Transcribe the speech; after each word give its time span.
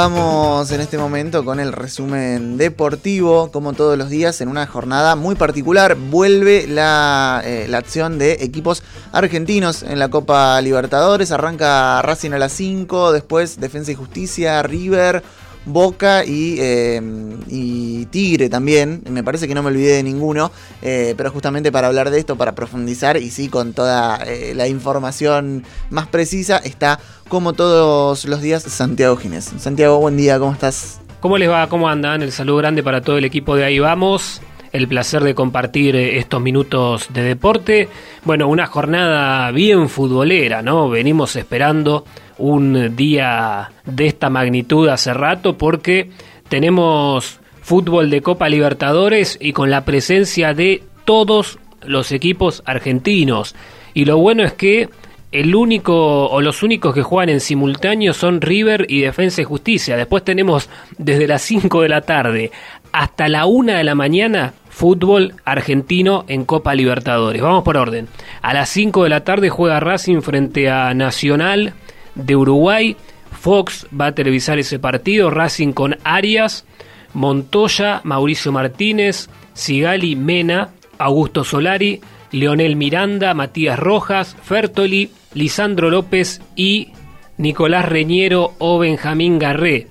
Vamos 0.00 0.70
en 0.70 0.80
este 0.80 0.96
momento 0.96 1.44
con 1.44 1.58
el 1.58 1.72
resumen 1.72 2.56
deportivo, 2.56 3.50
como 3.50 3.72
todos 3.72 3.98
los 3.98 4.08
días, 4.08 4.40
en 4.40 4.48
una 4.48 4.64
jornada 4.64 5.16
muy 5.16 5.34
particular. 5.34 5.96
Vuelve 5.96 6.68
la, 6.68 7.42
eh, 7.44 7.66
la, 7.68 7.78
acción 7.78 8.16
de 8.16 8.34
equipos 8.34 8.84
argentinos 9.10 9.82
en 9.82 9.98
la 9.98 10.08
Copa 10.08 10.60
Libertadores. 10.60 11.32
Arranca 11.32 12.00
Racing 12.00 12.30
a 12.30 12.38
las 12.38 12.52
5, 12.52 13.10
después 13.10 13.58
Defensa 13.58 13.90
y 13.90 13.96
Justicia, 13.96 14.62
River, 14.62 15.24
Boca 15.64 16.22
eh, 16.26 17.00
y, 17.48 18.06
Tigre 18.06 18.48
también. 18.48 19.02
Me 19.10 19.22
parece 19.22 19.46
que 19.46 19.54
no 19.54 19.62
me 19.62 19.68
olvidé 19.68 19.96
de 19.96 20.02
ninguno. 20.02 20.50
Eh, 20.82 21.14
pero 21.16 21.30
justamente 21.30 21.72
para 21.72 21.88
hablar 21.88 22.10
de 22.10 22.18
esto, 22.18 22.36
para 22.36 22.54
profundizar 22.54 23.16
y 23.16 23.30
sí 23.30 23.48
con 23.48 23.72
toda 23.72 24.16
eh, 24.26 24.52
la 24.54 24.68
información 24.68 25.64
más 25.90 26.06
precisa, 26.06 26.58
está 26.58 27.00
como 27.28 27.52
todos 27.52 28.24
los 28.24 28.40
días 28.40 28.62
Santiago 28.62 29.16
Ginés. 29.16 29.52
Santiago, 29.58 29.98
buen 29.98 30.16
día, 30.16 30.38
¿cómo 30.38 30.52
estás? 30.52 31.00
¿Cómo 31.20 31.36
les 31.36 31.50
va? 31.50 31.68
¿Cómo 31.68 31.88
andan? 31.88 32.22
El 32.22 32.32
saludo 32.32 32.58
grande 32.58 32.82
para 32.82 33.00
todo 33.00 33.18
el 33.18 33.24
equipo 33.24 33.56
de 33.56 33.64
Ahí 33.64 33.78
Vamos 33.78 34.40
el 34.72 34.88
placer 34.88 35.22
de 35.22 35.34
compartir 35.34 35.96
estos 35.96 36.40
minutos 36.40 37.08
de 37.12 37.22
deporte. 37.22 37.88
Bueno, 38.24 38.48
una 38.48 38.66
jornada 38.66 39.50
bien 39.50 39.88
futbolera, 39.88 40.62
¿no? 40.62 40.88
Venimos 40.88 41.36
esperando 41.36 42.04
un 42.38 42.96
día 42.96 43.70
de 43.84 44.06
esta 44.06 44.30
magnitud 44.30 44.88
hace 44.88 45.12
rato 45.12 45.58
porque 45.58 46.10
tenemos 46.48 47.40
fútbol 47.60 48.10
de 48.10 48.22
Copa 48.22 48.48
Libertadores 48.48 49.36
y 49.40 49.52
con 49.52 49.70
la 49.70 49.84
presencia 49.84 50.54
de 50.54 50.82
todos 51.04 51.58
los 51.84 52.12
equipos 52.12 52.62
argentinos. 52.64 53.54
Y 53.94 54.04
lo 54.04 54.18
bueno 54.18 54.44
es 54.44 54.52
que 54.52 54.88
el 55.30 55.54
único 55.54 56.28
o 56.28 56.40
los 56.40 56.62
únicos 56.62 56.94
que 56.94 57.02
juegan 57.02 57.28
en 57.28 57.40
simultáneo 57.40 58.14
son 58.14 58.40
River 58.40 58.86
y 58.88 59.02
Defensa 59.02 59.42
y 59.42 59.44
Justicia. 59.44 59.96
Después 59.96 60.24
tenemos 60.24 60.70
desde 60.96 61.26
las 61.26 61.42
5 61.42 61.82
de 61.82 61.88
la 61.88 62.00
tarde 62.00 62.50
hasta 62.92 63.28
la 63.28 63.44
1 63.44 63.74
de 63.74 63.84
la 63.84 63.94
mañana 63.94 64.54
fútbol 64.70 65.34
argentino 65.44 66.24
en 66.28 66.44
Copa 66.44 66.74
Libertadores. 66.74 67.42
Vamos 67.42 67.64
por 67.64 67.76
orden. 67.76 68.08
A 68.40 68.54
las 68.54 68.70
5 68.70 69.04
de 69.04 69.10
la 69.10 69.24
tarde 69.24 69.50
juega 69.50 69.80
Racing 69.80 70.22
frente 70.22 70.70
a 70.70 70.94
Nacional 70.94 71.74
de 72.18 72.36
Uruguay. 72.36 72.96
Fox 73.40 73.86
va 73.98 74.06
a 74.06 74.14
televisar 74.14 74.58
ese 74.58 74.78
partido. 74.78 75.30
Racing 75.30 75.72
con 75.72 75.96
Arias, 76.04 76.66
Montoya, 77.14 78.02
Mauricio 78.04 78.52
Martínez, 78.52 79.30
Sigali 79.54 80.16
Mena, 80.16 80.70
Augusto 80.98 81.44
Solari, 81.44 82.00
Leonel 82.32 82.76
Miranda, 82.76 83.32
Matías 83.34 83.78
Rojas, 83.78 84.36
Fertoli, 84.42 85.10
Lisandro 85.34 85.90
López 85.90 86.42
y 86.56 86.92
Nicolás 87.38 87.88
Reñero 87.88 88.54
o 88.58 88.78
Benjamín 88.78 89.38
Garré. 89.38 89.86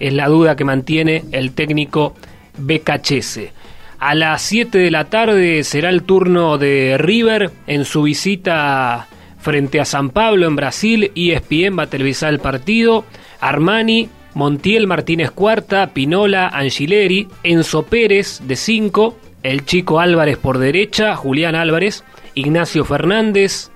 Es 0.00 0.12
la 0.12 0.28
duda 0.28 0.56
que 0.56 0.64
mantiene 0.64 1.24
el 1.32 1.52
técnico 1.52 2.14
Becachese. 2.58 3.52
A 3.98 4.14
las 4.14 4.42
7 4.42 4.76
de 4.76 4.90
la 4.90 5.06
tarde 5.06 5.64
será 5.64 5.88
el 5.88 6.02
turno 6.02 6.58
de 6.58 6.96
River 6.98 7.50
en 7.66 7.84
su 7.84 8.02
visita 8.02 9.08
frente 9.46 9.78
a 9.78 9.84
San 9.84 10.10
Pablo 10.10 10.48
en 10.48 10.56
Brasil, 10.56 11.12
ESPN 11.14 11.78
va 11.78 11.84
a 11.84 11.86
televisar 11.86 12.32
el 12.32 12.40
partido, 12.40 13.04
Armani, 13.38 14.08
Montiel 14.34 14.88
Martínez 14.88 15.30
Cuarta, 15.30 15.92
Pinola, 15.94 16.48
Angileri, 16.48 17.28
Enzo 17.44 17.84
Pérez 17.84 18.40
de 18.42 18.56
5, 18.56 19.16
el 19.44 19.64
chico 19.64 20.00
Álvarez 20.00 20.36
por 20.36 20.58
derecha, 20.58 21.14
Julián 21.14 21.54
Álvarez, 21.54 22.02
Ignacio 22.34 22.84
Fernández, 22.84 23.70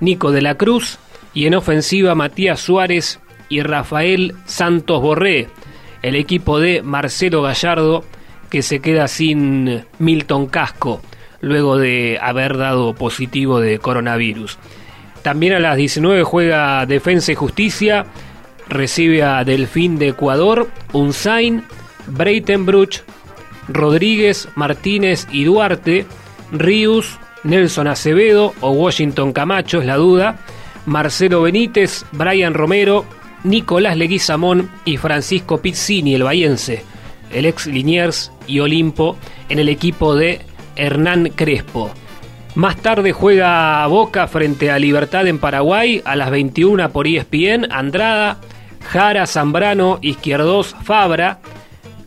Nico 0.00 0.32
de 0.32 0.40
la 0.40 0.54
Cruz 0.54 0.98
y 1.34 1.44
en 1.44 1.56
ofensiva 1.56 2.14
Matías 2.14 2.60
Suárez 2.60 3.20
y 3.50 3.60
Rafael 3.60 4.34
Santos 4.46 5.02
Borré, 5.02 5.48
el 6.00 6.14
equipo 6.14 6.58
de 6.58 6.80
Marcelo 6.80 7.42
Gallardo 7.42 8.02
que 8.48 8.62
se 8.62 8.80
queda 8.80 9.08
sin 9.08 9.84
Milton 9.98 10.46
Casco 10.46 11.02
luego 11.42 11.76
de 11.76 12.18
haber 12.22 12.56
dado 12.56 12.94
positivo 12.94 13.60
de 13.60 13.78
coronavirus. 13.78 14.58
También 15.22 15.52
a 15.54 15.60
las 15.60 15.76
19 15.76 16.24
juega 16.24 16.84
Defensa 16.86 17.32
y 17.32 17.34
Justicia. 17.34 18.06
Recibe 18.68 19.22
a 19.22 19.44
Delfín 19.44 19.98
de 19.98 20.08
Ecuador, 20.08 20.68
Unzain, 20.92 21.64
Breitenbruch, 22.06 23.02
Rodríguez, 23.68 24.48
Martínez 24.54 25.26
y 25.30 25.44
Duarte, 25.44 26.06
Rius, 26.52 27.18
Nelson 27.44 27.88
Acevedo 27.88 28.54
o 28.60 28.70
Washington 28.70 29.32
Camacho 29.32 29.80
es 29.80 29.86
la 29.86 29.96
duda, 29.96 30.38
Marcelo 30.86 31.42
Benítez, 31.42 32.04
Brian 32.12 32.54
Romero, 32.54 33.04
Nicolás 33.44 33.96
Leguizamón 33.96 34.70
y 34.84 34.96
Francisco 34.96 35.58
Pizzini, 35.58 36.14
el 36.14 36.22
bahiense, 36.22 36.84
el 37.32 37.46
ex 37.46 37.66
Liniers 37.66 38.32
y 38.46 38.60
Olimpo 38.60 39.16
en 39.48 39.58
el 39.58 39.68
equipo 39.68 40.14
de 40.14 40.40
Hernán 40.76 41.30
Crespo. 41.34 41.92
Más 42.54 42.76
tarde 42.76 43.12
juega 43.12 43.86
Boca 43.86 44.26
frente 44.26 44.70
a 44.70 44.78
Libertad 44.78 45.26
en 45.26 45.38
Paraguay 45.38 46.02
a 46.04 46.16
las 46.16 46.30
21 46.30 46.90
por 46.90 47.06
ESPN. 47.06 47.72
Andrada, 47.72 48.38
Jara, 48.90 49.26
Zambrano, 49.26 49.98
Izquierdos, 50.02 50.76
Fabra, 50.82 51.38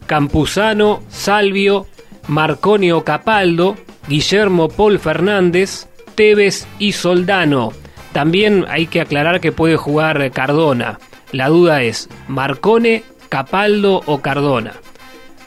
Campuzano, 0.06 1.02
Salvio, 1.10 1.88
Marconio 2.28 3.04
Capaldo, 3.04 3.76
Guillermo 4.08 4.70
Paul 4.70 5.00
Fernández, 5.00 5.88
Tevez 6.14 6.68
y 6.78 6.92
Soldano. 6.92 7.74
También 8.14 8.66
hay 8.70 8.86
que 8.86 9.02
aclarar 9.02 9.42
que 9.42 9.52
puede 9.52 9.78
jugar 9.78 10.32
Cardona. 10.32 11.00
La 11.32 11.50
duda 11.50 11.82
es 11.82 12.08
Marcone, 12.28 13.04
Capaldo 13.30 14.04
o 14.06 14.22
Cardona. 14.22 14.74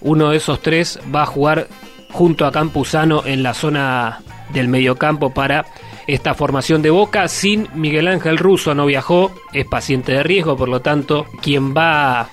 Uno 0.00 0.30
de 0.30 0.38
esos 0.38 0.60
tres 0.60 0.98
va 1.14 1.22
a 1.22 1.26
jugar 1.26 1.68
junto 2.10 2.46
a 2.46 2.52
Campuzano 2.52 3.22
en 3.24 3.44
la 3.44 3.54
zona 3.54 4.22
del 4.50 4.68
mediocampo 4.68 5.30
para 5.30 5.66
esta 6.06 6.34
formación 6.34 6.82
de 6.82 6.90
Boca. 6.90 7.28
Sin 7.28 7.68
Miguel 7.74 8.08
Ángel 8.08 8.38
Russo 8.38 8.74
no 8.74 8.86
viajó, 8.86 9.32
es 9.52 9.66
paciente 9.66 10.12
de 10.12 10.22
riesgo, 10.22 10.56
por 10.56 10.68
lo 10.68 10.80
tanto, 10.80 11.26
quien 11.42 11.74
va 11.74 12.28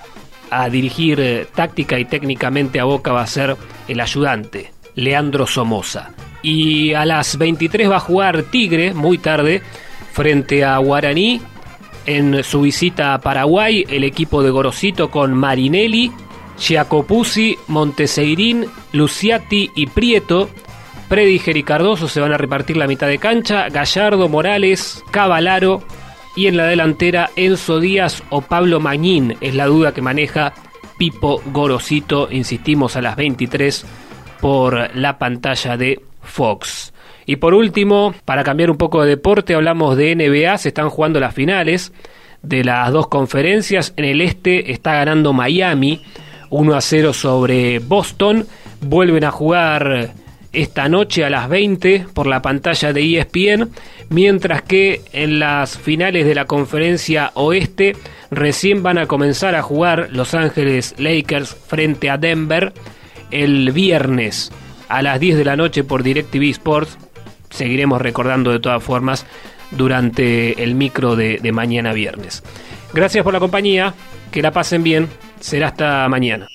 a 0.50 0.68
dirigir 0.68 1.20
eh, 1.20 1.46
táctica 1.54 1.98
y 1.98 2.04
técnicamente 2.04 2.80
a 2.80 2.84
Boca 2.84 3.12
va 3.12 3.22
a 3.22 3.26
ser 3.26 3.56
el 3.88 4.00
ayudante, 4.00 4.72
Leandro 4.94 5.46
Somoza. 5.46 6.10
Y 6.42 6.94
a 6.94 7.04
las 7.04 7.38
23 7.38 7.90
va 7.90 7.96
a 7.96 8.00
jugar 8.00 8.44
Tigre, 8.44 8.94
muy 8.94 9.18
tarde, 9.18 9.62
frente 10.12 10.64
a 10.64 10.78
Guaraní. 10.78 11.40
En 12.06 12.44
su 12.44 12.60
visita 12.60 13.14
a 13.14 13.20
Paraguay, 13.20 13.84
el 13.88 14.04
equipo 14.04 14.42
de 14.44 14.50
Gorosito 14.50 15.10
con 15.10 15.34
Marinelli, 15.34 16.12
Giacopuzzi, 16.56 17.56
Monteseirín, 17.66 18.66
Luciati 18.92 19.72
y 19.74 19.88
Prieto 19.88 20.48
Prediger 21.08 21.56
y 21.56 21.62
Cardoso 21.62 22.08
se 22.08 22.20
van 22.20 22.32
a 22.32 22.38
repartir 22.38 22.76
la 22.76 22.88
mitad 22.88 23.06
de 23.06 23.18
cancha, 23.18 23.68
Gallardo, 23.68 24.28
Morales, 24.28 25.04
Cavalaro 25.10 25.82
y 26.34 26.48
en 26.48 26.56
la 26.56 26.66
delantera 26.66 27.30
Enzo 27.36 27.78
Díaz 27.78 28.22
o 28.30 28.40
Pablo 28.40 28.80
Mañín 28.80 29.36
es 29.40 29.54
la 29.54 29.66
duda 29.66 29.94
que 29.94 30.02
maneja 30.02 30.52
Pipo 30.98 31.40
Gorosito, 31.46 32.28
insistimos 32.30 32.96
a 32.96 33.02
las 33.02 33.16
23 33.16 33.86
por 34.40 34.96
la 34.96 35.18
pantalla 35.18 35.76
de 35.76 36.00
Fox. 36.22 36.92
Y 37.24 37.36
por 37.36 37.54
último, 37.54 38.14
para 38.24 38.44
cambiar 38.44 38.70
un 38.70 38.76
poco 38.76 39.02
de 39.02 39.10
deporte, 39.10 39.54
hablamos 39.54 39.96
de 39.96 40.14
NBA, 40.14 40.58
se 40.58 40.68
están 40.68 40.90
jugando 40.90 41.20
las 41.20 41.34
finales 41.34 41.92
de 42.42 42.64
las 42.64 42.92
dos 42.92 43.08
conferencias. 43.08 43.92
En 43.96 44.04
el 44.04 44.20
este 44.20 44.72
está 44.72 44.94
ganando 44.94 45.32
Miami 45.32 46.02
1 46.50 46.74
a 46.74 46.80
0 46.80 47.12
sobre 47.12 47.78
Boston. 47.80 48.46
Vuelven 48.80 49.24
a 49.24 49.30
jugar 49.30 50.12
esta 50.52 50.88
noche 50.88 51.24
a 51.24 51.30
las 51.30 51.48
20 51.48 52.06
por 52.14 52.26
la 52.26 52.42
pantalla 52.42 52.92
de 52.92 53.18
ESPN, 53.18 53.70
mientras 54.08 54.62
que 54.62 55.02
en 55.12 55.38
las 55.38 55.78
finales 55.78 56.26
de 56.26 56.34
la 56.34 56.46
conferencia 56.46 57.30
oeste 57.34 57.96
recién 58.30 58.82
van 58.82 58.98
a 58.98 59.06
comenzar 59.06 59.54
a 59.54 59.62
jugar 59.62 60.08
Los 60.12 60.34
Ángeles 60.34 60.94
Lakers 60.98 61.54
frente 61.54 62.10
a 62.10 62.18
Denver 62.18 62.72
el 63.30 63.72
viernes 63.72 64.52
a 64.88 65.02
las 65.02 65.20
10 65.20 65.38
de 65.38 65.44
la 65.44 65.56
noche 65.56 65.84
por 65.84 66.02
DirecTV 66.02 66.50
Sports. 66.50 66.98
Seguiremos 67.50 68.00
recordando 68.00 68.50
de 68.50 68.60
todas 68.60 68.82
formas 68.82 69.26
durante 69.70 70.62
el 70.62 70.74
micro 70.74 71.16
de, 71.16 71.38
de 71.38 71.52
mañana 71.52 71.92
viernes. 71.92 72.42
Gracias 72.92 73.24
por 73.24 73.32
la 73.32 73.40
compañía, 73.40 73.94
que 74.30 74.42
la 74.42 74.52
pasen 74.52 74.82
bien, 74.82 75.08
será 75.40 75.68
hasta 75.68 76.08
mañana. 76.08 76.48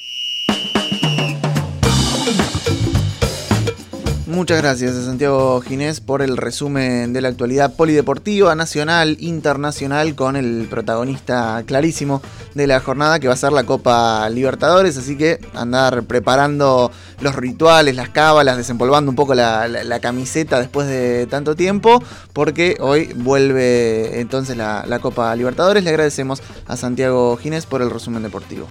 Muchas 4.28 4.62
gracias 4.62 4.96
a 4.96 5.04
Santiago 5.04 5.60
Ginés 5.62 6.00
por 6.00 6.22
el 6.22 6.38
resumen 6.38 7.12
de 7.12 7.22
la 7.22 7.30
actualidad 7.30 7.76
polideportiva, 7.76 8.54
nacional, 8.54 9.18
internacional, 9.20 10.14
con 10.14 10.36
el 10.36 10.68
protagonista 10.70 11.64
clarísimo 11.66 12.22
de 12.54 12.68
la 12.68 12.80
jornada 12.80 13.20
que 13.20 13.28
va 13.28 13.34
a 13.34 13.38
ser 13.38 13.52
la 13.52 13.64
Copa 13.64 14.30
Libertadores. 14.30 14.96
Así 14.98 15.18
que 15.18 15.40
andar 15.56 16.04
preparando 16.04 16.92
los 17.20 17.36
rituales, 17.36 17.96
las 17.96 18.10
cábalas, 18.10 18.58
desempolvando 18.58 19.10
un 19.10 19.16
poco 19.16 19.34
la, 19.34 20.00
camiseta 20.02 20.60
después 20.60 20.88
de 20.88 21.26
tanto 21.26 21.56
tiempo, 21.56 22.02
porque 22.32 22.78
hoy 22.80 23.12
vuelve 23.16 24.20
entonces 24.20 24.56
la, 24.56 24.86
la 24.88 25.00
Copa 25.00 25.36
Libertadores. 25.36 25.84
Le 25.84 25.90
agradecemos 25.90 26.44
a 26.68 26.78
Santiago 26.78 27.36
Ginés 27.38 27.66
por 27.66 27.82
el 27.82 27.90
resumen 27.90 28.22
deportivo. 28.22 28.68